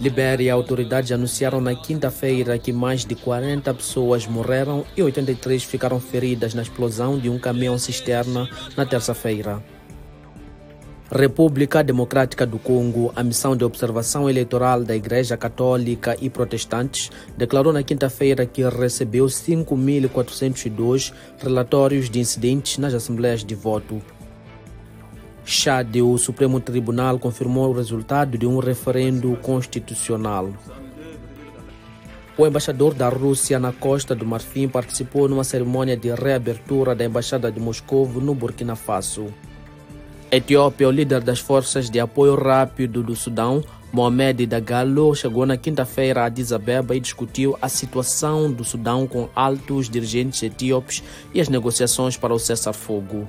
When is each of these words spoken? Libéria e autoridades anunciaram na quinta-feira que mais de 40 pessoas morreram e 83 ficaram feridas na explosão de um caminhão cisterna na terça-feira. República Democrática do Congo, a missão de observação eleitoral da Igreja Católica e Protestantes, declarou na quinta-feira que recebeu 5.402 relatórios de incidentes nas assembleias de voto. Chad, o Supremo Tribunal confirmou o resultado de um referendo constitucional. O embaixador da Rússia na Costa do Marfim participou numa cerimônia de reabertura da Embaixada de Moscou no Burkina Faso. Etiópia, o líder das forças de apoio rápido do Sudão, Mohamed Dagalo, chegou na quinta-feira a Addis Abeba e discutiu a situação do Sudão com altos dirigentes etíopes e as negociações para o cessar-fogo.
Libéria 0.00 0.44
e 0.44 0.50
autoridades 0.50 1.10
anunciaram 1.10 1.60
na 1.60 1.74
quinta-feira 1.74 2.56
que 2.56 2.72
mais 2.72 3.04
de 3.04 3.16
40 3.16 3.74
pessoas 3.74 4.26
morreram 4.26 4.84
e 4.96 5.02
83 5.02 5.64
ficaram 5.64 5.98
feridas 5.98 6.54
na 6.54 6.62
explosão 6.62 7.18
de 7.18 7.28
um 7.28 7.38
caminhão 7.38 7.76
cisterna 7.76 8.48
na 8.76 8.86
terça-feira. 8.86 9.60
República 11.10 11.82
Democrática 11.82 12.46
do 12.46 12.58
Congo, 12.58 13.10
a 13.16 13.24
missão 13.24 13.56
de 13.56 13.64
observação 13.64 14.28
eleitoral 14.28 14.84
da 14.84 14.94
Igreja 14.94 15.38
Católica 15.38 16.14
e 16.20 16.28
Protestantes, 16.28 17.10
declarou 17.36 17.72
na 17.72 17.82
quinta-feira 17.82 18.44
que 18.44 18.62
recebeu 18.68 19.24
5.402 19.24 21.12
relatórios 21.38 22.10
de 22.10 22.20
incidentes 22.20 22.76
nas 22.76 22.92
assembleias 22.92 23.42
de 23.42 23.54
voto. 23.54 24.02
Chad, 25.50 25.96
o 26.02 26.18
Supremo 26.18 26.60
Tribunal 26.60 27.18
confirmou 27.18 27.70
o 27.70 27.72
resultado 27.72 28.36
de 28.36 28.46
um 28.46 28.58
referendo 28.58 29.34
constitucional. 29.40 30.52
O 32.36 32.46
embaixador 32.46 32.92
da 32.92 33.08
Rússia 33.08 33.58
na 33.58 33.72
Costa 33.72 34.14
do 34.14 34.26
Marfim 34.26 34.68
participou 34.68 35.26
numa 35.26 35.42
cerimônia 35.44 35.96
de 35.96 36.12
reabertura 36.12 36.94
da 36.94 37.02
Embaixada 37.02 37.50
de 37.50 37.58
Moscou 37.58 38.06
no 38.06 38.34
Burkina 38.34 38.76
Faso. 38.76 39.32
Etiópia, 40.30 40.86
o 40.86 40.90
líder 40.90 41.22
das 41.22 41.38
forças 41.38 41.88
de 41.88 41.98
apoio 41.98 42.34
rápido 42.34 43.02
do 43.02 43.16
Sudão, 43.16 43.64
Mohamed 43.90 44.44
Dagalo, 44.44 45.14
chegou 45.14 45.46
na 45.46 45.56
quinta-feira 45.56 46.20
a 46.20 46.26
Addis 46.26 46.52
Abeba 46.52 46.94
e 46.94 47.00
discutiu 47.00 47.56
a 47.62 47.70
situação 47.70 48.52
do 48.52 48.64
Sudão 48.64 49.06
com 49.06 49.30
altos 49.34 49.88
dirigentes 49.88 50.42
etíopes 50.42 51.02
e 51.32 51.40
as 51.40 51.48
negociações 51.48 52.18
para 52.18 52.34
o 52.34 52.38
cessar-fogo. 52.38 53.26